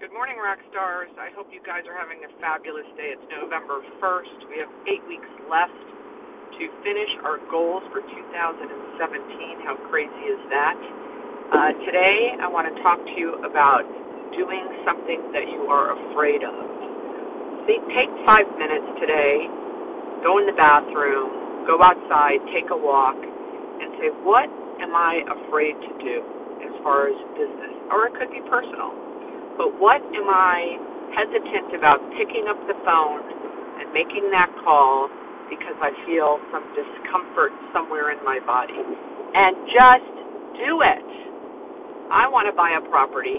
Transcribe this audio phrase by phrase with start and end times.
[0.00, 1.12] Good morning, rock stars.
[1.20, 3.12] I hope you guys are having a fabulous day.
[3.12, 4.48] It's November 1st.
[4.48, 5.76] We have eight weeks left
[6.56, 9.60] to finish our goals for 2017.
[9.68, 10.72] How crazy is that?
[11.52, 13.84] Uh, today, I want to talk to you about
[14.40, 16.56] doing something that you are afraid of.
[17.68, 19.52] See, take five minutes today,
[20.24, 24.48] go in the bathroom, go outside, take a walk, and say, What
[24.80, 26.24] am I afraid to do
[26.64, 27.76] as far as business?
[27.92, 29.09] Or it could be personal
[29.60, 30.80] but what am I
[31.12, 33.20] hesitant about picking up the phone
[33.76, 35.12] and making that call
[35.52, 38.80] because I feel some discomfort somewhere in my body?
[38.80, 40.08] And just
[40.64, 41.08] do it.
[42.08, 43.36] I want to buy a property.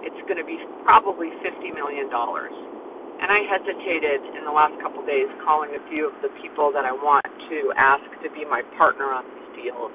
[0.00, 2.08] It's going to be probably $50 million.
[2.08, 6.72] And I hesitated in the last couple of days calling a few of the people
[6.72, 9.92] that I want to ask to be my partner on these deals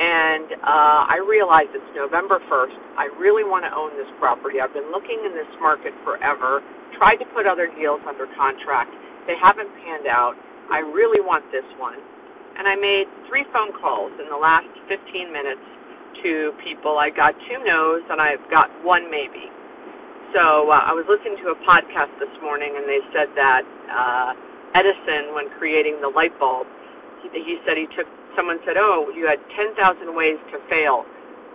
[0.00, 2.76] and uh, I realize it's November 1st.
[2.96, 4.58] I really want to own this property.
[4.58, 6.64] I've been looking in this market forever,
[6.96, 8.90] tried to put other deals under contract.
[9.28, 10.34] They haven't panned out.
[10.72, 12.00] I really want this one.
[12.56, 15.64] And I made three phone calls in the last 15 minutes
[16.24, 17.00] to people.
[17.00, 19.48] I got two no's and I've got one maybe.
[20.32, 24.30] So uh, I was listening to a podcast this morning and they said that uh,
[24.76, 26.64] Edison, when creating the light bulb,
[27.30, 29.76] he, said he took someone said, "Oh, you had 10,000
[30.16, 31.06] ways to fail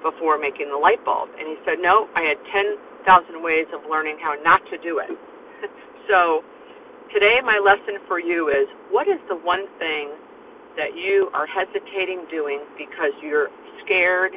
[0.06, 4.18] before making the light bulb," and he said, "No, I had 10,000 ways of learning
[4.22, 5.12] how not to do it."
[6.10, 6.44] so,
[7.12, 10.16] today my lesson for you is: what is the one thing
[10.78, 13.50] that you are hesitating doing because you're
[13.84, 14.34] scared,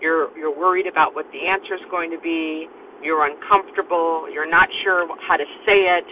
[0.00, 2.68] you're you're worried about what the answer is going to be,
[3.02, 6.04] you're uncomfortable, you're not sure how to say it,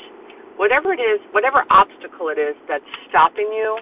[0.57, 3.79] whatever it is, whatever obstacle it is that's stopping you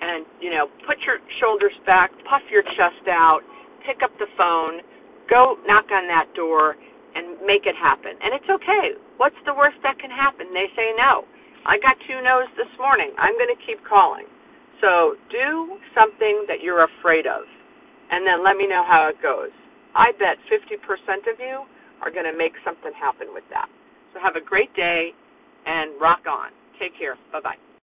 [0.00, 3.40] and you know put your shoulders back puff your chest out
[3.86, 4.80] pick up the phone
[5.30, 6.76] go knock on that door
[7.14, 8.14] and make it happen.
[8.20, 8.98] And it's okay.
[9.16, 10.50] What's the worst that can happen?
[10.52, 11.24] They say no.
[11.66, 13.12] I got two no's this morning.
[13.18, 14.26] I'm going to keep calling.
[14.80, 17.44] So do something that you're afraid of
[18.10, 19.52] and then let me know how it goes.
[19.94, 20.78] I bet 50%
[21.28, 21.66] of you
[22.00, 23.68] are going to make something happen with that.
[24.14, 25.10] So have a great day
[25.66, 26.54] and rock on.
[26.78, 27.18] Take care.
[27.32, 27.67] Bye bye